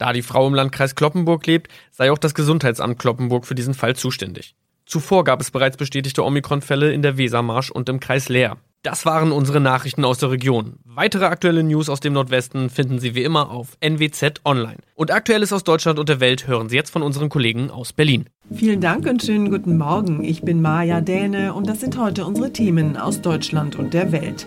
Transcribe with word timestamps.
Da 0.00 0.14
die 0.14 0.22
Frau 0.22 0.46
im 0.46 0.54
Landkreis 0.54 0.94
Kloppenburg 0.94 1.46
lebt, 1.46 1.70
sei 1.90 2.10
auch 2.10 2.16
das 2.16 2.32
Gesundheitsamt 2.32 2.98
Kloppenburg 2.98 3.44
für 3.44 3.54
diesen 3.54 3.74
Fall 3.74 3.94
zuständig. 3.96 4.54
Zuvor 4.86 5.24
gab 5.24 5.42
es 5.42 5.50
bereits 5.50 5.76
bestätigte 5.76 6.24
Omikron-Fälle 6.24 6.90
in 6.90 7.02
der 7.02 7.18
Wesermarsch 7.18 7.70
und 7.70 7.90
im 7.90 8.00
Kreis 8.00 8.30
Leer. 8.30 8.56
Das 8.82 9.04
waren 9.04 9.30
unsere 9.30 9.60
Nachrichten 9.60 10.06
aus 10.06 10.16
der 10.16 10.30
Region. 10.30 10.78
Weitere 10.86 11.26
aktuelle 11.26 11.62
News 11.62 11.90
aus 11.90 12.00
dem 12.00 12.14
Nordwesten 12.14 12.70
finden 12.70 12.98
Sie 12.98 13.14
wie 13.14 13.24
immer 13.24 13.50
auf 13.50 13.76
NWZ 13.80 14.40
Online. 14.46 14.78
Und 14.94 15.10
Aktuelles 15.10 15.52
aus 15.52 15.64
Deutschland 15.64 15.98
und 15.98 16.08
der 16.08 16.18
Welt 16.18 16.46
hören 16.46 16.70
Sie 16.70 16.76
jetzt 16.76 16.88
von 16.88 17.02
unseren 17.02 17.28
Kollegen 17.28 17.70
aus 17.70 17.92
Berlin. 17.92 18.30
Vielen 18.54 18.80
Dank 18.80 19.06
und 19.06 19.22
schönen 19.22 19.50
guten 19.50 19.76
Morgen. 19.76 20.24
Ich 20.24 20.40
bin 20.40 20.62
Maja 20.62 21.02
Däne 21.02 21.52
und 21.52 21.68
das 21.68 21.80
sind 21.80 21.98
heute 21.98 22.24
unsere 22.24 22.54
Themen 22.54 22.96
aus 22.96 23.20
Deutschland 23.20 23.76
und 23.76 23.92
der 23.92 24.12
Welt. 24.12 24.46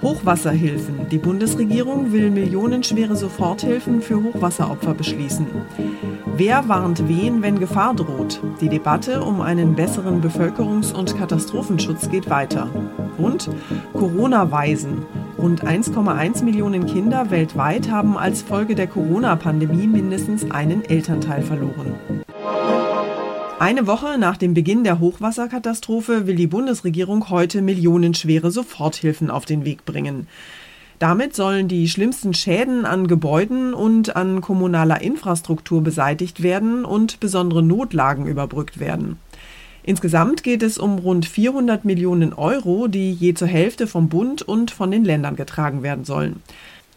Hochwasserhilfen. 0.00 1.10
Die 1.10 1.18
Bundesregierung 1.18 2.12
will 2.12 2.30
millionenschwere 2.30 3.14
Soforthilfen 3.14 4.00
für 4.00 4.22
Hochwasseropfer 4.22 4.94
beschließen. 4.94 5.46
Wer 6.40 6.66
warnt 6.70 7.06
wen, 7.06 7.42
wenn 7.42 7.60
Gefahr 7.60 7.94
droht? 7.94 8.40
Die 8.62 8.70
Debatte 8.70 9.22
um 9.22 9.42
einen 9.42 9.74
besseren 9.74 10.22
Bevölkerungs- 10.22 10.90
und 10.90 11.14
Katastrophenschutz 11.18 12.08
geht 12.08 12.30
weiter. 12.30 12.66
Und 13.18 13.50
Corona-Weisen. 13.92 15.04
Rund 15.36 15.62
1,1 15.62 16.42
Millionen 16.42 16.86
Kinder 16.86 17.30
weltweit 17.30 17.90
haben 17.90 18.16
als 18.16 18.40
Folge 18.40 18.74
der 18.74 18.86
Corona-Pandemie 18.86 19.86
mindestens 19.86 20.50
einen 20.50 20.82
Elternteil 20.82 21.42
verloren. 21.42 21.92
Eine 23.58 23.86
Woche 23.86 24.16
nach 24.16 24.38
dem 24.38 24.54
Beginn 24.54 24.82
der 24.82 24.98
Hochwasserkatastrophe 24.98 26.26
will 26.26 26.36
die 26.36 26.46
Bundesregierung 26.46 27.28
heute 27.28 27.60
millionenschwere 27.60 28.50
Soforthilfen 28.50 29.30
auf 29.30 29.44
den 29.44 29.66
Weg 29.66 29.84
bringen. 29.84 30.26
Damit 31.00 31.34
sollen 31.34 31.66
die 31.66 31.88
schlimmsten 31.88 32.34
Schäden 32.34 32.84
an 32.84 33.08
Gebäuden 33.08 33.72
und 33.72 34.16
an 34.16 34.42
kommunaler 34.42 35.00
Infrastruktur 35.00 35.82
beseitigt 35.82 36.42
werden 36.42 36.84
und 36.84 37.20
besondere 37.20 37.62
Notlagen 37.62 38.26
überbrückt 38.26 38.78
werden. 38.80 39.16
Insgesamt 39.82 40.42
geht 40.42 40.62
es 40.62 40.76
um 40.76 40.98
rund 40.98 41.24
400 41.24 41.86
Millionen 41.86 42.34
Euro, 42.34 42.86
die 42.86 43.12
je 43.12 43.32
zur 43.32 43.48
Hälfte 43.48 43.86
vom 43.86 44.10
Bund 44.10 44.42
und 44.42 44.72
von 44.72 44.90
den 44.90 45.06
Ländern 45.06 45.36
getragen 45.36 45.82
werden 45.82 46.04
sollen. 46.04 46.42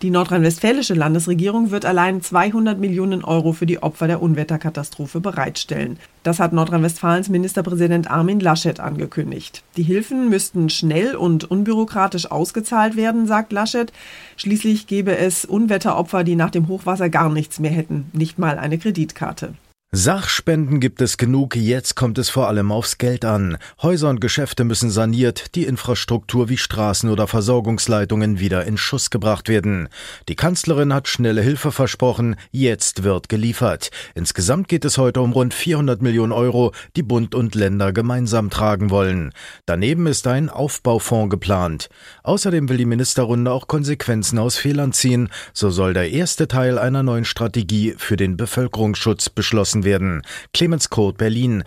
Die 0.03 0.09
nordrhein-westfälische 0.09 0.95
Landesregierung 0.95 1.71
wird 1.71 1.85
allein 1.85 2.21
200 2.21 2.77
Millionen 2.77 3.23
Euro 3.23 3.53
für 3.53 3.65
die 3.65 3.81
Opfer 3.81 4.05
der 4.05 4.21
Unwetterkatastrophe 4.21 5.21
bereitstellen. 5.21 5.97
Das 6.23 6.41
hat 6.41 6.51
Nordrhein-Westfalens 6.51 7.29
Ministerpräsident 7.29 8.11
Armin 8.11 8.41
Laschet 8.41 8.81
angekündigt. 8.81 9.63
Die 9.77 9.83
Hilfen 9.83 10.29
müssten 10.29 10.69
schnell 10.69 11.15
und 11.15 11.49
unbürokratisch 11.49 12.29
ausgezahlt 12.29 12.97
werden, 12.97 13.27
sagt 13.27 13.53
Laschet. 13.53 13.93
Schließlich 14.35 14.87
gäbe 14.87 15.15
es 15.15 15.45
Unwetteropfer, 15.45 16.25
die 16.25 16.35
nach 16.35 16.51
dem 16.51 16.67
Hochwasser 16.67 17.09
gar 17.09 17.29
nichts 17.29 17.59
mehr 17.59 17.71
hätten, 17.71 18.07
nicht 18.11 18.37
mal 18.37 18.59
eine 18.59 18.77
Kreditkarte. 18.77 19.53
Sachspenden 19.95 20.79
gibt 20.79 21.01
es 21.03 21.17
genug, 21.19 21.55
jetzt 21.55 21.95
kommt 21.95 22.17
es 22.17 22.31
vor 22.31 22.47
allem 22.47 22.71
aufs 22.71 22.97
Geld 22.97 23.23
an. 23.25 23.59
Häuser 23.79 24.09
und 24.09 24.21
Geschäfte 24.21 24.63
müssen 24.63 24.89
saniert, 24.89 25.53
die 25.53 25.65
Infrastruktur 25.65 26.49
wie 26.49 26.57
Straßen 26.57 27.11
oder 27.11 27.27
Versorgungsleitungen 27.27 28.39
wieder 28.39 28.65
in 28.65 28.77
Schuss 28.77 29.11
gebracht 29.11 29.49
werden. 29.49 29.89
Die 30.29 30.35
Kanzlerin 30.35 30.95
hat 30.95 31.07
schnelle 31.07 31.43
Hilfe 31.43 31.71
versprochen, 31.71 32.37
jetzt 32.49 33.03
wird 33.03 33.29
geliefert. 33.29 33.91
Insgesamt 34.15 34.67
geht 34.67 34.83
es 34.83 34.97
heute 34.97 35.21
um 35.21 35.31
rund 35.31 35.53
400 35.53 36.01
Millionen 36.01 36.31
Euro, 36.31 36.71
die 36.95 37.03
Bund 37.03 37.35
und 37.35 37.53
Länder 37.53 37.93
gemeinsam 37.93 38.49
tragen 38.49 38.89
wollen. 38.89 39.31
Daneben 39.67 40.07
ist 40.07 40.25
ein 40.25 40.49
Aufbaufonds 40.49 41.29
geplant. 41.29 41.89
Außerdem 42.23 42.67
will 42.67 42.77
die 42.77 42.85
Ministerrunde 42.85 43.51
auch 43.51 43.67
Konsequenzen 43.67 44.39
aus 44.39 44.57
Fehlern 44.57 44.91
ziehen. 44.91 45.29
So 45.53 45.69
soll 45.69 45.93
der 45.93 46.09
erste 46.09 46.47
Teil 46.47 46.79
einer 46.79 47.03
neuen 47.03 47.25
Strategie 47.25 47.93
für 47.95 48.17
den 48.17 48.37
Bevölkerungsschutz 48.37 49.29
beschlossen 49.29 49.82
werden. 49.83 50.21
Clemens 50.53 50.89
Kurt, 50.89 51.17
Berlin. 51.17 51.63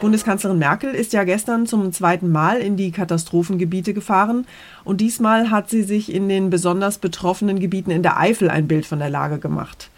Bundeskanzlerin 0.00 0.58
Merkel 0.58 0.94
ist 0.94 1.14
ja 1.14 1.24
gestern 1.24 1.66
zum 1.66 1.90
zweiten 1.90 2.30
Mal 2.30 2.58
in 2.58 2.76
die 2.76 2.90
Katastrophengebiete 2.90 3.94
gefahren 3.94 4.46
und 4.84 5.00
diesmal 5.00 5.50
hat 5.50 5.70
sie 5.70 5.82
sich 5.82 6.12
in 6.12 6.28
den 6.28 6.50
besonders 6.50 6.98
betroffenen 6.98 7.60
Gebieten 7.60 7.90
in 7.90 8.02
der 8.02 8.18
Eifel 8.18 8.50
ein 8.50 8.68
Bild 8.68 8.84
von 8.84 8.98
der 8.98 9.08
Lage 9.08 9.38
gemacht. 9.38 9.90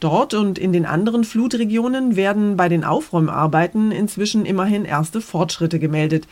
Dort 0.00 0.34
und 0.34 0.58
in 0.58 0.72
den 0.72 0.84
anderen 0.84 1.24
Flutregionen 1.24 2.16
werden 2.16 2.56
bei 2.56 2.68
den 2.68 2.84
Aufräumarbeiten 2.84 3.92
inzwischen 3.92 4.44
immerhin 4.44 4.84
erste 4.84 5.20
Fortschritte 5.20 5.78
gemeldet. 5.78 6.26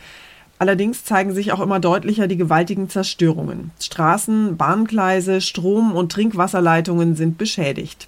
Allerdings 0.59 1.03
zeigen 1.03 1.33
sich 1.33 1.51
auch 1.51 1.59
immer 1.61 1.79
deutlicher 1.79 2.27
die 2.27 2.37
gewaltigen 2.37 2.89
Zerstörungen. 2.89 3.71
Straßen, 3.79 4.55
Bahngleise, 4.57 5.41
Strom- 5.41 5.93
und 5.93 6.11
Trinkwasserleitungen 6.11 7.15
sind 7.15 7.37
beschädigt. 7.37 8.07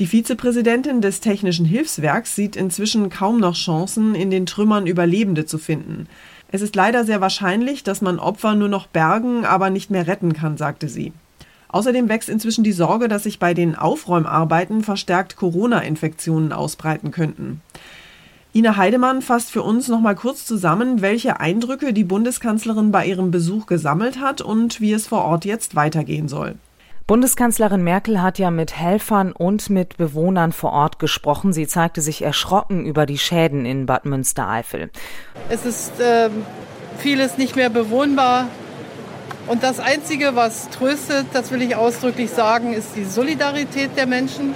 Die 0.00 0.06
Vizepräsidentin 0.06 1.02
des 1.02 1.20
Technischen 1.20 1.66
Hilfswerks 1.66 2.34
sieht 2.34 2.56
inzwischen 2.56 3.10
kaum 3.10 3.38
noch 3.38 3.54
Chancen, 3.54 4.14
in 4.14 4.30
den 4.30 4.46
Trümmern 4.46 4.86
Überlebende 4.86 5.44
zu 5.44 5.58
finden. 5.58 6.06
Es 6.50 6.62
ist 6.62 6.74
leider 6.74 7.04
sehr 7.04 7.20
wahrscheinlich, 7.20 7.84
dass 7.84 8.00
man 8.00 8.18
Opfer 8.18 8.54
nur 8.54 8.70
noch 8.70 8.86
bergen, 8.86 9.44
aber 9.44 9.68
nicht 9.68 9.90
mehr 9.90 10.06
retten 10.06 10.32
kann, 10.32 10.56
sagte 10.56 10.88
sie. 10.88 11.12
Außerdem 11.68 12.08
wächst 12.08 12.30
inzwischen 12.30 12.64
die 12.64 12.72
Sorge, 12.72 13.08
dass 13.08 13.24
sich 13.24 13.38
bei 13.38 13.52
den 13.52 13.76
Aufräumarbeiten 13.76 14.82
verstärkt 14.82 15.36
Corona-Infektionen 15.36 16.54
ausbreiten 16.54 17.10
könnten. 17.10 17.60
Ina 18.54 18.78
Heidemann 18.78 19.20
fasst 19.20 19.50
für 19.50 19.62
uns 19.62 19.88
noch 19.88 20.00
mal 20.00 20.16
kurz 20.16 20.46
zusammen, 20.46 21.02
welche 21.02 21.40
Eindrücke 21.40 21.92
die 21.92 22.04
Bundeskanzlerin 22.04 22.90
bei 22.90 23.04
ihrem 23.04 23.30
Besuch 23.30 23.66
gesammelt 23.66 24.18
hat 24.18 24.40
und 24.40 24.80
wie 24.80 24.94
es 24.94 25.06
vor 25.06 25.26
Ort 25.26 25.44
jetzt 25.44 25.76
weitergehen 25.76 26.26
soll. 26.26 26.54
Bundeskanzlerin 27.10 27.82
Merkel 27.82 28.22
hat 28.22 28.38
ja 28.38 28.52
mit 28.52 28.76
Helfern 28.78 29.32
und 29.32 29.68
mit 29.68 29.96
Bewohnern 29.96 30.52
vor 30.52 30.70
Ort 30.70 31.00
gesprochen. 31.00 31.52
Sie 31.52 31.66
zeigte 31.66 32.02
sich 32.02 32.22
erschrocken 32.22 32.86
über 32.86 33.04
die 33.04 33.18
Schäden 33.18 33.66
in 33.66 33.84
Bad 33.84 34.04
Münstereifel. 34.04 34.90
Es 35.48 35.66
ist 35.66 35.98
äh, 35.98 36.30
vieles 36.98 37.36
nicht 37.36 37.56
mehr 37.56 37.68
bewohnbar. 37.68 38.46
Und 39.48 39.64
das 39.64 39.80
Einzige, 39.80 40.36
was 40.36 40.70
tröstet, 40.70 41.26
das 41.32 41.50
will 41.50 41.62
ich 41.62 41.74
ausdrücklich 41.74 42.30
sagen, 42.30 42.74
ist 42.74 42.94
die 42.94 43.02
Solidarität 43.02 43.96
der 43.96 44.06
Menschen. 44.06 44.54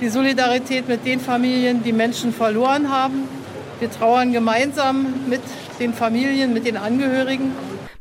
Die 0.00 0.08
Solidarität 0.08 0.88
mit 0.88 1.06
den 1.06 1.20
Familien, 1.20 1.84
die 1.84 1.92
Menschen 1.92 2.32
verloren 2.32 2.90
haben. 2.90 3.28
Wir 3.78 3.92
trauern 3.92 4.32
gemeinsam 4.32 5.06
mit 5.28 5.42
den 5.78 5.94
Familien, 5.94 6.52
mit 6.52 6.66
den 6.66 6.76
Angehörigen. 6.76 7.52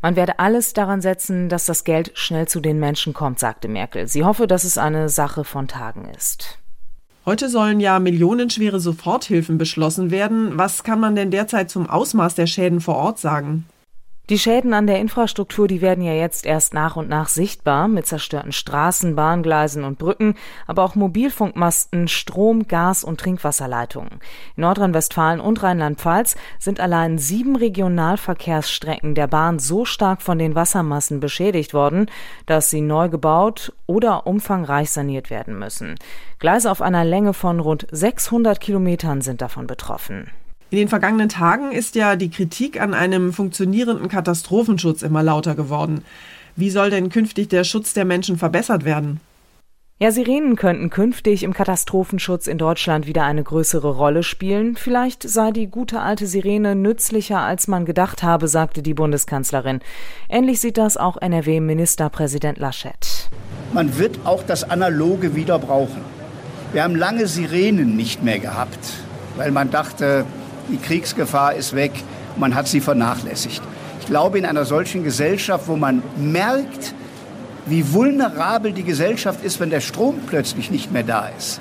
Man 0.02 0.16
werde 0.16 0.40
alles 0.40 0.74
daran 0.74 1.02
setzen, 1.02 1.50
dass 1.50 1.66
das 1.66 1.84
Geld 1.84 2.12
schnell 2.14 2.48
zu 2.48 2.62
den 2.62 2.80
Menschen 2.80 3.14
kommt, 3.14 3.40
sagte 3.40 3.68
Merkel. 3.68 4.08
Sie 4.08 4.24
hoffe, 4.24 4.48
dass 4.48 4.64
es 4.64 4.78
eine 4.78 5.10
Sache 5.10 5.44
von 5.44 5.68
Tagen 5.68 6.06
ist. 6.16 6.58
Heute 7.26 7.50
sollen 7.50 7.82
ja 7.82 8.00
millionenschwere 8.00 8.80
Soforthilfen 8.80 9.58
beschlossen 9.58 10.10
werden. 10.10 10.58
Was 10.58 10.84
kann 10.84 11.02
man 11.02 11.16
denn 11.16 11.32
derzeit 11.32 11.70
zum 11.70 11.90
Ausmaß 11.90 12.36
der 12.36 12.48
Schäden 12.48 12.80
vor 12.80 12.96
Ort 12.96 13.20
sagen? 13.20 13.66
Die 14.30 14.38
Schäden 14.38 14.76
an 14.76 14.86
der 14.86 15.00
Infrastruktur, 15.00 15.68
die 15.68 15.82
werden 15.82 16.04
ja 16.04 16.14
jetzt 16.14 16.46
erst 16.46 16.76
nach 16.76 16.96
und 16.96 17.10
nach 17.10 17.28
sichtbar 17.28 17.88
mit 17.88 18.06
zerstörten 18.06 18.52
Straßen, 18.52 19.16
Bahngleisen 19.16 19.84
und 19.84 19.98
Brücken, 19.98 20.36
aber 20.68 20.84
auch 20.84 20.94
Mobilfunkmasten, 20.94 22.08
Strom, 22.08 22.68
Gas 22.68 23.04
und 23.04 23.20
Trinkwasserleitungen. 23.20 24.20
In 24.56 24.62
Nordrhein-Westfalen 24.62 25.40
und 25.40 25.64
Rheinland-Pfalz 25.64 26.36
sind 26.60 26.80
allein 26.80 27.18
sieben 27.18 27.56
Regionalverkehrsstrecken 27.56 29.16
der 29.16 29.26
Bahn 29.26 29.58
so 29.58 29.84
stark 29.84 30.22
von 30.22 30.38
den 30.38 30.54
Wassermassen 30.54 31.20
beschädigt 31.20 31.74
worden, 31.74 32.06
dass 32.46 32.70
sie 32.70 32.82
neu 32.82 33.10
gebaut 33.10 33.74
oder 33.88 34.28
umfangreich 34.28 34.92
saniert 34.92 35.32
werden 35.32 35.58
müssen. 35.58 35.96
Gleise 36.38 36.70
auf 36.70 36.84
einer 36.84 37.04
Länge 37.04 37.34
von 37.34 37.60
rund 37.60 37.88
600 37.90 38.62
Kilometern 38.62 39.22
sind 39.22 39.42
davon 39.42 39.66
betroffen. 39.66 40.30
In 40.72 40.78
den 40.78 40.88
vergangenen 40.88 41.30
Tagen 41.30 41.72
ist 41.72 41.96
ja 41.96 42.16
die 42.16 42.30
Kritik 42.30 42.80
an 42.80 42.94
einem 42.94 43.34
funktionierenden 43.34 44.08
Katastrophenschutz 44.08 45.02
immer 45.02 45.24
lauter 45.24 45.56
geworden. 45.56 46.04
Wie 46.56 46.70
soll 46.70 46.92
denn 46.92 47.10
künftig 47.10 47.50
der 47.50 47.64
Schutz 47.64 47.94
der 47.94 48.06
Menschen 48.06 48.38
verbessert 48.38 48.86
werden? 48.86 49.20
Ja, 50.02 50.12
Sirenen 50.12 50.56
könnten 50.56 50.92
künftig 50.92 51.44
im 51.44 51.54
Katastrophenschutz 51.54 52.46
in 52.46 52.58
Deutschland 52.58 53.08
wieder 53.08 53.24
eine 53.24 53.44
größere 53.44 53.96
Rolle 53.96 54.22
spielen. 54.22 54.76
Vielleicht 54.76 55.28
sei 55.28 55.52
die 55.52 55.68
gute 55.68 56.02
alte 56.02 56.28
Sirene 56.28 56.76
nützlicher, 56.76 57.40
als 57.40 57.68
man 57.68 57.86
gedacht 57.86 58.22
habe, 58.22 58.48
sagte 58.48 58.84
die 58.84 58.94
Bundeskanzlerin. 58.94 59.82
Ähnlich 60.30 60.62
sieht 60.62 60.78
das 60.78 60.98
auch 60.98 61.18
NRW-Ministerpräsident 61.18 62.60
Laschet. 62.60 63.30
Man 63.74 63.98
wird 63.98 64.20
auch 64.24 64.44
das 64.44 64.70
Analoge 64.70 65.36
wieder 65.36 65.58
brauchen. 65.58 66.02
Wir 66.72 66.84
haben 66.84 66.96
lange 66.96 67.28
Sirenen 67.28 67.98
nicht 67.98 68.24
mehr 68.24 68.40
gehabt, 68.40 68.94
weil 69.36 69.52
man 69.52 69.72
dachte, 69.72 70.26
die 70.70 70.78
Kriegsgefahr 70.78 71.56
ist 71.56 71.76
weg, 71.76 71.92
man 72.38 72.56
hat 72.56 72.68
sie 72.68 72.80
vernachlässigt. 72.80 73.62
Ich 74.00 74.06
glaube, 74.08 74.38
in 74.38 74.46
einer 74.46 74.66
solchen 74.66 75.04
Gesellschaft, 75.04 75.68
wo 75.68 75.76
man 75.76 76.02
merkt, 76.18 76.94
wie 77.66 77.94
vulnerabel 77.94 78.72
die 78.74 78.84
Gesellschaft 78.84 79.44
ist, 79.44 79.60
wenn 79.60 79.70
der 79.70 79.82
Strom 79.82 80.22
plötzlich 80.28 80.72
nicht 80.72 80.92
mehr 80.92 81.04
da 81.04 81.30
ist, 81.38 81.60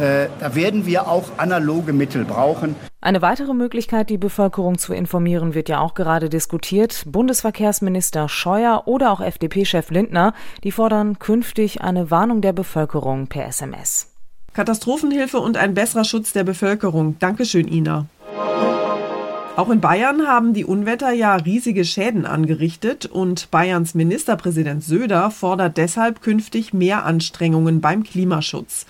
äh, 0.00 0.28
da 0.40 0.54
werden 0.54 0.86
wir 0.86 1.08
auch 1.08 1.24
analoge 1.38 1.92
Mittel 1.92 2.24
brauchen. 2.24 2.74
Eine 3.00 3.22
weitere 3.22 3.54
Möglichkeit, 3.54 4.10
die 4.10 4.18
Bevölkerung 4.18 4.78
zu 4.78 4.92
informieren, 4.92 5.54
wird 5.54 5.68
ja 5.68 5.80
auch 5.80 5.94
gerade 5.94 6.28
diskutiert. 6.28 7.04
Bundesverkehrsminister 7.06 8.28
Scheuer 8.28 8.82
oder 8.86 9.12
auch 9.12 9.20
FDP-Chef 9.20 9.90
Lindner, 9.90 10.34
die 10.64 10.72
fordern 10.72 11.18
künftig 11.18 11.82
eine 11.82 12.10
Warnung 12.10 12.40
der 12.40 12.52
Bevölkerung 12.52 13.28
per 13.28 13.46
SMS. 13.46 14.12
Katastrophenhilfe 14.54 15.38
und 15.38 15.56
ein 15.56 15.74
besserer 15.74 16.04
Schutz 16.04 16.32
der 16.32 16.42
Bevölkerung. 16.42 17.18
Dankeschön, 17.18 17.68
Ina. 17.68 18.06
Auch 19.56 19.70
in 19.70 19.80
Bayern 19.80 20.26
haben 20.26 20.52
die 20.52 20.66
Unwetter 20.66 21.12
ja 21.12 21.34
riesige 21.36 21.86
Schäden 21.86 22.26
angerichtet 22.26 23.06
und 23.06 23.50
Bayerns 23.50 23.94
Ministerpräsident 23.94 24.84
Söder 24.84 25.30
fordert 25.30 25.78
deshalb 25.78 26.20
künftig 26.20 26.74
mehr 26.74 27.06
Anstrengungen 27.06 27.80
beim 27.80 28.02
Klimaschutz. 28.02 28.84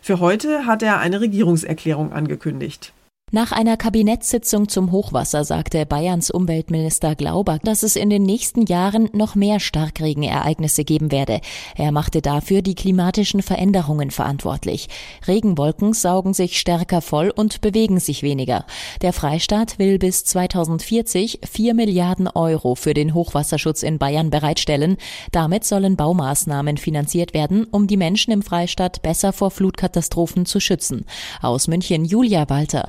Für 0.00 0.20
heute 0.20 0.64
hat 0.64 0.84
er 0.84 1.00
eine 1.00 1.20
Regierungserklärung 1.20 2.12
angekündigt. 2.12 2.92
Nach 3.32 3.50
einer 3.50 3.76
Kabinettssitzung 3.76 4.68
zum 4.68 4.92
Hochwasser 4.92 5.42
sagte 5.42 5.84
Bayerns 5.84 6.30
Umweltminister 6.30 7.16
Glauber, 7.16 7.58
dass 7.60 7.82
es 7.82 7.96
in 7.96 8.08
den 8.08 8.22
nächsten 8.22 8.66
Jahren 8.66 9.10
noch 9.14 9.34
mehr 9.34 9.58
Starkregenereignisse 9.58 10.84
geben 10.84 11.10
werde. 11.10 11.40
Er 11.74 11.90
machte 11.90 12.22
dafür 12.22 12.62
die 12.62 12.76
klimatischen 12.76 13.42
Veränderungen 13.42 14.12
verantwortlich. 14.12 14.86
Regenwolken 15.26 15.92
saugen 15.92 16.34
sich 16.34 16.60
stärker 16.60 17.00
voll 17.00 17.30
und 17.34 17.62
bewegen 17.62 17.98
sich 17.98 18.22
weniger. 18.22 18.64
Der 19.02 19.12
Freistaat 19.12 19.80
will 19.80 19.98
bis 19.98 20.24
2040 20.24 21.40
4 21.50 21.74
Milliarden 21.74 22.28
Euro 22.28 22.76
für 22.76 22.94
den 22.94 23.12
Hochwasserschutz 23.12 23.82
in 23.82 23.98
Bayern 23.98 24.30
bereitstellen. 24.30 24.98
Damit 25.32 25.64
sollen 25.64 25.96
Baumaßnahmen 25.96 26.76
finanziert 26.76 27.34
werden, 27.34 27.64
um 27.64 27.88
die 27.88 27.96
Menschen 27.96 28.32
im 28.32 28.42
Freistaat 28.42 29.02
besser 29.02 29.32
vor 29.32 29.50
Flutkatastrophen 29.50 30.46
zu 30.46 30.60
schützen. 30.60 31.06
Aus 31.42 31.66
München 31.66 32.04
Julia 32.04 32.48
Walter. 32.48 32.88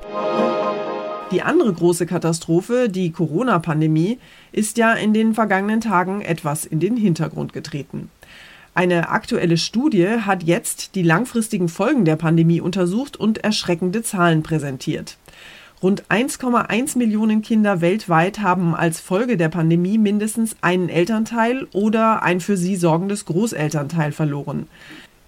Die 1.29 1.41
andere 1.41 1.73
große 1.73 2.05
Katastrophe, 2.05 2.87
die 2.87 3.11
Corona-Pandemie, 3.11 4.17
ist 4.53 4.77
ja 4.77 4.93
in 4.93 5.13
den 5.13 5.33
vergangenen 5.33 5.81
Tagen 5.81 6.21
etwas 6.21 6.63
in 6.63 6.79
den 6.79 6.95
Hintergrund 6.95 7.51
getreten. 7.51 8.09
Eine 8.73 9.09
aktuelle 9.09 9.57
Studie 9.57 10.07
hat 10.21 10.43
jetzt 10.43 10.95
die 10.95 11.03
langfristigen 11.03 11.67
Folgen 11.67 12.05
der 12.05 12.15
Pandemie 12.15 12.61
untersucht 12.61 13.17
und 13.17 13.39
erschreckende 13.39 14.03
Zahlen 14.03 14.41
präsentiert. 14.41 15.17
Rund 15.83 16.05
1,1 16.05 16.97
Millionen 16.97 17.41
Kinder 17.41 17.81
weltweit 17.81 18.39
haben 18.39 18.73
als 18.73 19.01
Folge 19.01 19.35
der 19.35 19.49
Pandemie 19.49 19.97
mindestens 19.97 20.55
einen 20.61 20.87
Elternteil 20.87 21.67
oder 21.73 22.23
ein 22.23 22.39
für 22.39 22.55
sie 22.55 22.77
sorgendes 22.77 23.25
Großelternteil 23.25 24.13
verloren. 24.13 24.67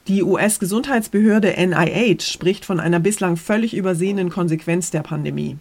Die 0.08 0.24
US-Gesundheitsbehörde 0.24 1.56
NIH 1.58 2.22
spricht 2.22 2.64
von 2.64 2.80
einer 2.80 3.02
bislang 3.02 3.36
völlig 3.36 3.76
übersehenen 3.76 4.30
Konsequenz 4.30 4.92
der 4.92 5.02
Pandemie. 5.02 5.58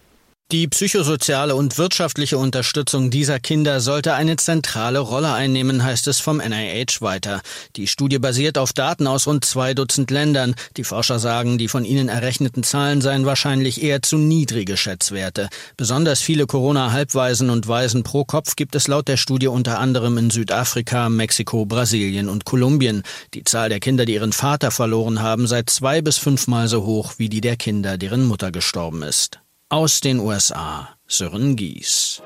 Die 0.51 0.67
psychosoziale 0.67 1.55
und 1.55 1.77
wirtschaftliche 1.77 2.39
Unterstützung 2.39 3.11
dieser 3.11 3.39
Kinder 3.39 3.81
sollte 3.81 4.15
eine 4.15 4.37
zentrale 4.37 4.99
Rolle 4.99 5.35
einnehmen, 5.35 5.85
heißt 5.85 6.09
es 6.09 6.21
vom 6.21 6.39
NIH 6.39 7.03
weiter. 7.03 7.43
Die 7.77 7.87
Studie 7.87 8.19
basiert 8.19 8.57
auf 8.57 8.73
Daten 8.73 9.07
aus 9.07 9.27
rund 9.27 9.45
zwei 9.45 9.75
Dutzend 9.75 10.11
Ländern. 10.11 10.55
Die 10.79 10.85
Forscher 10.85 11.19
sagen, 11.19 11.59
die 11.59 11.69
von 11.69 11.85
ihnen 11.85 12.09
errechneten 12.09 12.63
Zahlen 12.63 13.03
seien 13.03 13.27
wahrscheinlich 13.27 13.83
eher 13.83 14.01
zu 14.01 14.17
niedrige 14.17 14.79
Schätzwerte. 14.79 15.51
Besonders 15.77 16.23
viele 16.23 16.47
Corona-Halbwaisen 16.47 17.51
und 17.51 17.69
Waisen 17.69 18.03
pro 18.03 18.25
Kopf 18.25 18.57
gibt 18.57 18.75
es 18.75 18.89
laut 18.89 19.07
der 19.07 19.19
Studie 19.19 19.49
unter 19.49 19.79
anderem 19.79 20.17
in 20.17 20.31
Südafrika, 20.31 21.11
Mexiko, 21.11 21.67
Brasilien 21.67 22.31
und 22.31 22.47
Kolumbien. 22.47 23.03
Die 23.35 23.45
Zahl 23.45 23.69
der 23.69 23.81
Kinder, 23.81 24.07
die 24.07 24.15
ihren 24.15 24.33
Vater 24.33 24.71
verloren 24.71 25.21
haben, 25.21 25.47
sei 25.47 25.65
zwei 25.67 26.01
bis 26.01 26.17
fünfmal 26.17 26.69
so 26.69 26.87
hoch 26.87 27.17
wie 27.19 27.29
die 27.29 27.43
der 27.43 27.57
Kinder, 27.57 27.99
deren 27.99 28.25
Mutter 28.25 28.51
gestorben 28.51 29.03
ist. 29.03 29.41
Aus 29.71 30.01
den 30.01 30.19
USA, 30.19 30.89
Sören 31.07 31.55
Gies. 31.55 32.23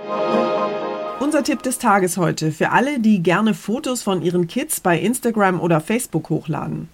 Unser 1.19 1.43
Tipp 1.43 1.61
des 1.65 1.79
Tages 1.79 2.17
heute 2.17 2.53
für 2.53 2.71
alle, 2.71 3.01
die 3.01 3.21
gerne 3.21 3.53
Fotos 3.55 4.05
von 4.05 4.23
ihren 4.23 4.47
Kids 4.47 4.79
bei 4.79 4.97
Instagram 5.01 5.61
oder 5.61 5.81
Facebook 5.81 6.31
hochladen. 6.31 6.89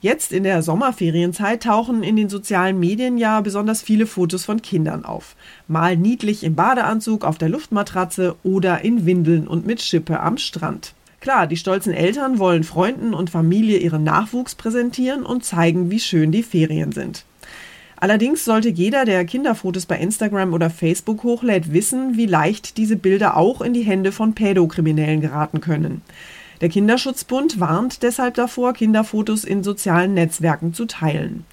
Jetzt 0.00 0.30
in 0.30 0.44
der 0.44 0.62
Sommerferienzeit 0.62 1.64
tauchen 1.64 2.04
in 2.04 2.14
den 2.14 2.28
sozialen 2.28 2.78
Medien 2.78 3.18
ja 3.18 3.40
besonders 3.40 3.82
viele 3.82 4.06
Fotos 4.06 4.44
von 4.44 4.62
Kindern 4.62 5.04
auf. 5.04 5.34
Mal 5.66 5.96
niedlich 5.96 6.44
im 6.44 6.54
Badeanzug 6.54 7.24
auf 7.24 7.36
der 7.36 7.48
Luftmatratze 7.48 8.36
oder 8.44 8.82
in 8.82 9.06
Windeln 9.06 9.48
und 9.48 9.66
mit 9.66 9.82
Schippe 9.82 10.20
am 10.20 10.38
Strand. 10.38 10.94
Klar, 11.18 11.48
die 11.48 11.56
stolzen 11.56 11.92
Eltern 11.92 12.38
wollen 12.38 12.62
Freunden 12.62 13.12
und 13.12 13.28
Familie 13.28 13.78
ihren 13.78 14.04
Nachwuchs 14.04 14.54
präsentieren 14.54 15.26
und 15.26 15.44
zeigen, 15.44 15.90
wie 15.90 15.98
schön 15.98 16.30
die 16.30 16.44
Ferien 16.44 16.92
sind. 16.92 17.24
Allerdings 18.04 18.44
sollte 18.44 18.68
jeder, 18.68 19.06
der 19.06 19.24
Kinderfotos 19.24 19.86
bei 19.86 19.96
Instagram 19.96 20.52
oder 20.52 20.68
Facebook 20.68 21.22
hochlädt, 21.22 21.72
wissen, 21.72 22.18
wie 22.18 22.26
leicht 22.26 22.76
diese 22.76 22.96
Bilder 22.96 23.34
auch 23.34 23.62
in 23.62 23.72
die 23.72 23.80
Hände 23.80 24.12
von 24.12 24.34
Pädokriminellen 24.34 25.22
geraten 25.22 25.62
können. 25.62 26.02
Der 26.60 26.68
Kinderschutzbund 26.68 27.60
warnt 27.60 28.02
deshalb 28.02 28.34
davor, 28.34 28.74
Kinderfotos 28.74 29.42
in 29.44 29.62
sozialen 29.64 30.12
Netzwerken 30.12 30.74
zu 30.74 30.84
teilen. 30.84 31.46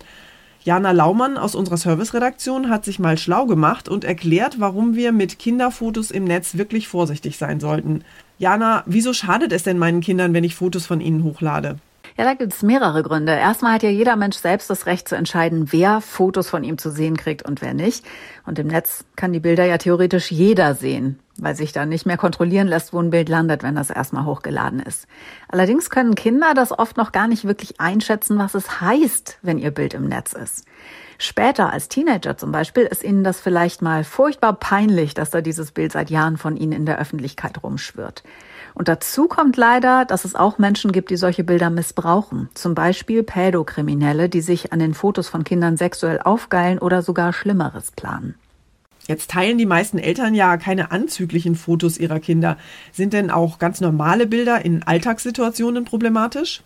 Jana 0.62 0.92
Laumann 0.92 1.38
aus 1.38 1.56
unserer 1.56 1.78
Serviceredaktion 1.78 2.70
hat 2.70 2.84
sich 2.84 3.00
mal 3.00 3.18
schlau 3.18 3.46
gemacht 3.46 3.88
und 3.88 4.04
erklärt, 4.04 4.60
warum 4.60 4.94
wir 4.94 5.14
mit 5.14 5.40
Kinderfotos 5.40 6.12
im 6.12 6.26
Netz 6.26 6.58
wirklich 6.58 6.90
vorsichtig 6.90 7.38
sein 7.38 7.62
sollten. 7.62 8.04
Jana, 8.40 8.84
wieso 8.88 9.14
schadet 9.14 9.54
es 9.54 9.64
denn 9.64 9.78
meinen 9.78 10.02
Kindern, 10.02 10.34
wenn 10.34 10.44
ich 10.44 10.56
Fotos 10.56 10.86
von 10.86 11.00
ihnen 11.00 11.24
hochlade? 11.24 11.78
Ja, 12.18 12.26
da 12.26 12.34
gibt 12.34 12.54
es 12.54 12.62
mehrere 12.62 13.04
Gründe. 13.04 13.34
Erstmal 13.34 13.74
hat 13.74 13.84
ja 13.84 13.90
jeder 13.90 14.16
Mensch 14.16 14.38
selbst 14.38 14.70
das 14.70 14.86
Recht 14.86 15.08
zu 15.08 15.16
entscheiden, 15.16 15.72
wer 15.72 16.02
Fotos 16.02 16.50
von 16.50 16.64
ihm 16.64 16.78
zu 16.78 16.92
sehen 16.92 17.18
kriegt 17.18 17.44
und 17.44 17.62
wer 17.62 17.74
nicht. 17.74 18.06
Und 18.46 18.60
im 18.60 18.68
Netz 18.68 19.06
kann 19.16 19.34
die 19.34 19.40
Bilder 19.40 19.66
ja 19.66 19.78
theoretisch 19.78 20.32
jeder 20.32 20.76
sehen. 20.76 21.20
Weil 21.38 21.56
sich 21.56 21.72
dann 21.72 21.90
nicht 21.90 22.06
mehr 22.06 22.18
kontrollieren 22.18 22.68
lässt, 22.68 22.94
wo 22.94 23.00
ein 23.00 23.10
Bild 23.10 23.30
landet, 23.30 23.64
wenn 23.64 23.76
das 23.76 23.90
erstmal 23.90 24.26
hochgeladen 24.26 24.80
ist. 24.80 25.08
Allerdings 25.48 25.90
können 25.90 26.16
Kinder 26.16 26.54
das 26.54 26.78
oft 26.78 26.98
noch 26.98 27.12
gar 27.12 27.28
nicht 27.28 27.46
wirklich 27.46 27.80
einschätzen, 27.80 28.38
was 28.38 28.54
es 28.54 28.82
heißt, 28.82 29.40
wenn 29.42 29.58
ihr 29.58 29.72
Bild 29.72 29.94
im 29.94 30.08
Netz 30.08 30.34
ist. 30.34 30.66
Später 31.18 31.72
als 31.72 31.88
Teenager 31.88 32.36
zum 32.36 32.52
Beispiel 32.52 32.84
ist 32.84 33.04
ihnen 33.04 33.24
das 33.24 33.40
vielleicht 33.40 33.84
mal 33.84 34.04
furchtbar 34.04 34.54
peinlich, 34.54 35.14
dass 35.14 35.30
da 35.30 35.42
dieses 35.42 35.72
Bild 35.72 35.92
seit 35.92 36.10
Jahren 36.10 36.36
von 36.36 36.58
ihnen 36.58 36.72
in 36.72 36.86
der 36.88 36.98
Öffentlichkeit 36.98 37.62
rumschwirrt. 37.62 38.24
Und 38.74 38.88
dazu 38.88 39.28
kommt 39.28 39.56
leider, 39.56 40.06
dass 40.06 40.26
es 40.26 40.34
auch 40.34 40.58
Menschen 40.58 40.92
gibt, 40.92 41.12
die 41.12 41.18
solche 41.18 41.44
Bilder 41.44 41.70
missbrauchen. 41.70 42.50
Zum 42.56 42.74
Beispiel 42.74 43.22
Pädokriminelle, 43.22 44.30
die 44.30 44.42
sich 44.42 44.74
an 44.74 44.80
den 44.80 44.96
Fotos 44.96 45.28
von 45.28 45.44
Kindern 45.44 45.78
sexuell 45.78 46.20
aufgeilen 46.20 46.80
oder 46.80 47.04
sogar 47.04 47.34
Schlimmeres 47.34 47.92
planen. 47.92 48.34
Jetzt 49.08 49.32
teilen 49.32 49.58
die 49.58 49.66
meisten 49.66 49.98
Eltern 49.98 50.36
ja 50.36 50.58
keine 50.58 50.92
anzüglichen 50.92 51.56
Fotos 51.56 51.98
ihrer 51.98 52.20
Kinder. 52.20 52.58
Sind 52.92 53.14
denn 53.14 53.32
auch 53.32 53.60
ganz 53.60 53.82
normale 53.82 54.28
Bilder 54.28 54.64
in 54.64 54.84
Alltagssituationen 54.84 55.86
problematisch? 55.86 56.62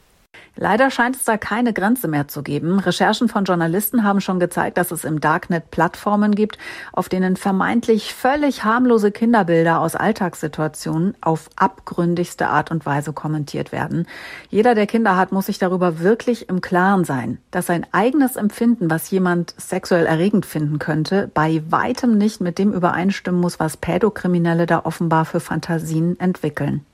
Leider 0.57 0.89
scheint 0.89 1.17
es 1.17 1.25
da 1.25 1.37
keine 1.37 1.73
Grenze 1.73 2.07
mehr 2.07 2.29
zu 2.29 2.41
geben. 2.41 2.79
Recherchen 2.79 3.27
von 3.27 3.43
Journalisten 3.43 4.03
haben 4.03 4.21
schon 4.21 4.39
gezeigt, 4.39 4.77
dass 4.77 4.91
es 4.91 5.03
im 5.03 5.19
Darknet 5.19 5.69
Plattformen 5.69 6.33
gibt, 6.33 6.57
auf 6.93 7.09
denen 7.09 7.35
vermeintlich 7.35 8.13
völlig 8.13 8.63
harmlose 8.63 9.11
Kinderbilder 9.11 9.81
aus 9.81 9.95
Alltagssituationen 9.95 11.15
auf 11.19 11.49
abgründigste 11.57 12.47
Art 12.47 12.71
und 12.71 12.85
Weise 12.85 13.11
kommentiert 13.11 13.73
werden. 13.73 14.07
Jeder, 14.49 14.75
der 14.75 14.87
Kinder 14.87 15.17
hat, 15.17 15.33
muss 15.33 15.47
sich 15.47 15.59
darüber 15.59 15.99
wirklich 15.99 16.47
im 16.47 16.61
Klaren 16.61 17.03
sein, 17.03 17.39
dass 17.51 17.65
sein 17.65 17.85
eigenes 17.91 18.37
Empfinden, 18.37 18.89
was 18.89 19.11
jemand 19.11 19.53
sexuell 19.57 20.05
erregend 20.05 20.45
finden 20.45 20.79
könnte, 20.79 21.29
bei 21.33 21.61
weitem 21.69 22.17
nicht 22.17 22.39
mit 22.39 22.59
dem 22.59 22.71
übereinstimmen 22.71 23.41
muss, 23.41 23.59
was 23.59 23.75
Pädokriminelle 23.75 24.67
da 24.67 24.85
offenbar 24.85 25.25
für 25.25 25.41
Fantasien 25.41 26.17
entwickeln. 26.19 26.85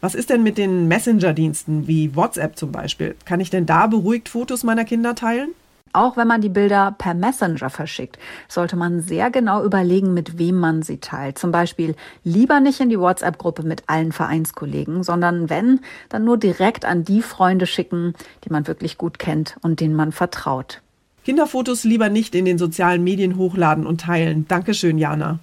Was 0.00 0.14
ist 0.14 0.30
denn 0.30 0.42
mit 0.42 0.58
den 0.58 0.88
Messenger-Diensten 0.88 1.86
wie 1.86 2.14
WhatsApp 2.14 2.56
zum 2.56 2.70
Beispiel? 2.70 3.16
Kann 3.24 3.40
ich 3.40 3.50
denn 3.50 3.66
da 3.66 3.86
beruhigt 3.86 4.28
Fotos 4.28 4.62
meiner 4.62 4.84
Kinder 4.84 5.14
teilen? 5.14 5.50
Auch 5.94 6.18
wenn 6.18 6.28
man 6.28 6.42
die 6.42 6.50
Bilder 6.50 6.94
per 6.98 7.14
Messenger 7.14 7.70
verschickt, 7.70 8.18
sollte 8.48 8.76
man 8.76 9.00
sehr 9.00 9.30
genau 9.30 9.64
überlegen, 9.64 10.12
mit 10.12 10.38
wem 10.38 10.56
man 10.56 10.82
sie 10.82 10.98
teilt. 10.98 11.38
Zum 11.38 11.52
Beispiel 11.52 11.94
lieber 12.22 12.60
nicht 12.60 12.80
in 12.80 12.90
die 12.90 13.00
WhatsApp-Gruppe 13.00 13.62
mit 13.62 13.84
allen 13.86 14.12
Vereinskollegen, 14.12 15.02
sondern 15.02 15.48
wenn, 15.48 15.80
dann 16.10 16.24
nur 16.24 16.36
direkt 16.36 16.84
an 16.84 17.04
die 17.04 17.22
Freunde 17.22 17.66
schicken, 17.66 18.12
die 18.44 18.50
man 18.50 18.66
wirklich 18.66 18.98
gut 18.98 19.18
kennt 19.18 19.56
und 19.62 19.80
denen 19.80 19.94
man 19.94 20.12
vertraut. 20.12 20.82
Kinderfotos 21.24 21.84
lieber 21.84 22.10
nicht 22.10 22.34
in 22.34 22.44
den 22.44 22.58
sozialen 22.58 23.02
Medien 23.02 23.38
hochladen 23.38 23.86
und 23.86 24.02
teilen. 24.02 24.46
Dankeschön, 24.48 24.98
Jana. 24.98 25.38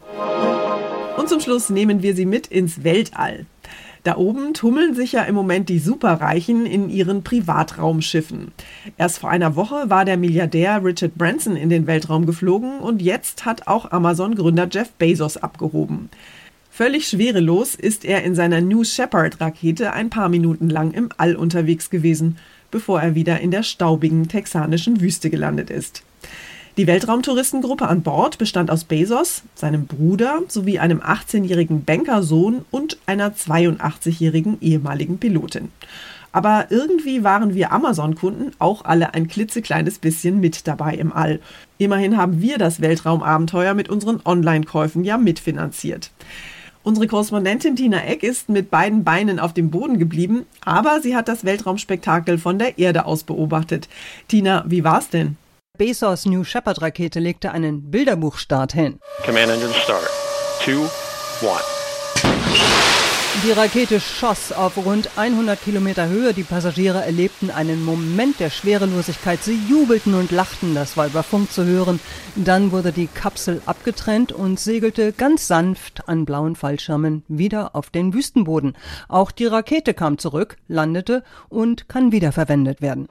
Und 1.17 1.29
zum 1.29 1.39
Schluss 1.39 1.71
nehmen 1.71 2.03
wir 2.03 2.15
Sie 2.15 2.27
mit 2.27 2.45
ins 2.47 2.83
Weltall. 2.83 3.47
Da 4.03 4.17
oben 4.17 4.53
tummeln 4.53 4.95
sich 4.95 5.13
ja 5.13 5.23
im 5.23 5.33
Moment 5.33 5.69
die 5.69 5.79
Superreichen 5.79 6.65
in 6.65 6.89
ihren 6.89 7.23
Privatraumschiffen. 7.23 8.51
Erst 8.97 9.19
vor 9.19 9.29
einer 9.29 9.55
Woche 9.55 9.89
war 9.89 10.03
der 10.03 10.17
Milliardär 10.17 10.83
Richard 10.83 11.15
Branson 11.15 11.55
in 11.55 11.69
den 11.69 11.87
Weltraum 11.87 12.25
geflogen 12.25 12.79
und 12.79 13.01
jetzt 13.01 13.45
hat 13.45 13.67
auch 13.67 13.91
Amazon-Gründer 13.91 14.67
Jeff 14.69 14.91
Bezos 14.91 15.37
abgehoben. 15.37 16.09
Völlig 16.69 17.07
schwerelos 17.07 17.75
ist 17.75 18.03
er 18.03 18.23
in 18.23 18.35
seiner 18.35 18.59
New 18.59 18.83
Shepard-Rakete 18.83 19.93
ein 19.93 20.09
paar 20.09 20.27
Minuten 20.27 20.69
lang 20.69 20.91
im 20.91 21.09
All 21.17 21.35
unterwegs 21.35 21.89
gewesen, 21.89 22.37
bevor 22.71 22.99
er 22.99 23.15
wieder 23.15 23.39
in 23.39 23.51
der 23.51 23.63
staubigen 23.63 24.27
texanischen 24.27 24.99
Wüste 24.99 25.29
gelandet 25.29 25.69
ist. 25.69 26.03
Die 26.75 26.87
Weltraumtouristengruppe 26.87 27.87
an 27.87 28.01
Bord 28.01 28.39
bestand 28.39 28.71
aus 28.71 28.83
Bezos, 28.83 29.43
seinem 29.53 29.85
Bruder 29.85 30.41
sowie 30.47 30.79
einem 30.79 31.01
18-jährigen 31.01 31.83
Bankersohn 31.83 32.65
und 32.71 32.97
einer 33.05 33.35
82-jährigen 33.35 34.57
ehemaligen 34.59 35.19
Pilotin. 35.19 35.69
Aber 36.31 36.71
irgendwie 36.71 37.23
waren 37.23 37.53
wir 37.53 37.71
Amazon-Kunden 37.71 38.53
auch 38.57 38.85
alle 38.85 39.13
ein 39.13 39.27
klitzekleines 39.27 39.99
bisschen 39.99 40.39
mit 40.39 40.67
dabei 40.67 40.95
im 40.95 41.13
All. 41.13 41.39
Immerhin 41.77 42.17
haben 42.17 42.41
wir 42.41 42.57
das 42.57 42.81
Weltraumabenteuer 42.81 43.75
mit 43.75 43.89
unseren 43.89 44.19
Online-Käufen 44.25 45.03
ja 45.03 45.19
mitfinanziert. 45.19 46.09
Unsere 46.81 47.05
Korrespondentin 47.05 47.75
Tina 47.75 48.03
Eck 48.03 48.23
ist 48.23 48.49
mit 48.49 48.71
beiden 48.71 49.03
Beinen 49.03 49.39
auf 49.39 49.53
dem 49.53 49.69
Boden 49.69 49.99
geblieben, 49.99 50.47
aber 50.65 51.01
sie 51.01 51.15
hat 51.15 51.27
das 51.27 51.45
Weltraumspektakel 51.45 52.39
von 52.39 52.57
der 52.57 52.79
Erde 52.79 53.05
aus 53.05 53.23
beobachtet. 53.23 53.87
Tina, 54.27 54.65
wie 54.67 54.83
war's 54.83 55.09
denn? 55.09 55.37
Bezos 55.75 56.27
New 56.27 56.43
Shepard 56.43 56.83
Rakete 56.83 57.19
legte 57.19 57.51
einen 57.51 57.89
Bilderbuchstart 57.89 58.73
hin. 58.73 58.99
Command 59.25 59.49
Engine 59.49 59.73
Start. 59.73 60.07
Two, 60.63 60.81
one. 61.41 61.59
Die 63.43 63.51
Rakete 63.51 63.99
schoss 63.99 64.51
auf 64.51 64.77
rund 64.77 65.09
100 65.17 65.59
Kilometer 65.59 66.07
Höhe. 66.07 66.35
Die 66.35 66.43
Passagiere 66.43 67.03
erlebten 67.03 67.49
einen 67.49 67.83
Moment 67.83 68.39
der 68.39 68.51
Schwerelosigkeit. 68.51 69.41
Sie 69.41 69.57
jubelten 69.67 70.13
und 70.13 70.29
lachten, 70.29 70.75
das 70.75 70.95
war 70.95 71.07
über 71.07 71.23
Funk 71.23 71.51
zu 71.51 71.65
hören. 71.65 71.99
Dann 72.35 72.71
wurde 72.71 72.91
die 72.91 73.07
Kapsel 73.07 73.59
abgetrennt 73.65 74.31
und 74.31 74.59
segelte 74.59 75.11
ganz 75.11 75.47
sanft 75.47 76.07
an 76.07 76.25
blauen 76.25 76.55
Fallschirmen 76.55 77.23
wieder 77.27 77.75
auf 77.75 77.89
den 77.89 78.13
Wüstenboden. 78.13 78.77
Auch 79.07 79.31
die 79.31 79.47
Rakete 79.47 79.95
kam 79.95 80.19
zurück, 80.19 80.57
landete 80.67 81.23
und 81.49 81.89
kann 81.89 82.11
wiederverwendet 82.11 82.83
werden. 82.83 83.09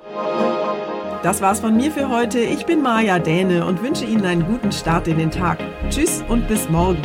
Das 1.22 1.40
war's 1.40 1.60
von 1.60 1.76
mir 1.76 1.92
für 1.92 2.08
heute. 2.08 2.40
Ich 2.40 2.66
bin 2.66 2.82
Maja 2.82 3.20
Däne 3.20 3.64
und 3.64 3.80
wünsche 3.80 4.04
Ihnen 4.04 4.24
einen 4.24 4.44
guten 4.44 4.72
Start 4.72 5.06
in 5.06 5.18
den 5.18 5.30
Tag. 5.30 5.58
Tschüss 5.88 6.24
und 6.28 6.48
bis 6.48 6.68
morgen. 6.68 7.00